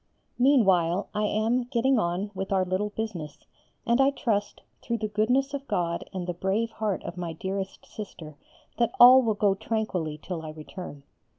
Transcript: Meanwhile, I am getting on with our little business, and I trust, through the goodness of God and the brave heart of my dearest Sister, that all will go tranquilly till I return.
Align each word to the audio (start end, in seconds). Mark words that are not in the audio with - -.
Meanwhile, 0.39 1.09
I 1.13 1.25
am 1.25 1.65
getting 1.65 1.99
on 1.99 2.31
with 2.33 2.51
our 2.51 2.65
little 2.65 2.89
business, 2.89 3.45
and 3.85 4.01
I 4.01 4.09
trust, 4.09 4.63
through 4.81 4.97
the 4.97 5.07
goodness 5.07 5.53
of 5.53 5.67
God 5.67 6.09
and 6.11 6.25
the 6.25 6.33
brave 6.33 6.71
heart 6.71 7.03
of 7.03 7.17
my 7.17 7.33
dearest 7.33 7.85
Sister, 7.85 8.35
that 8.79 8.95
all 8.99 9.21
will 9.21 9.35
go 9.35 9.53
tranquilly 9.53 10.17
till 10.19 10.41
I 10.43 10.49
return. 10.49 11.03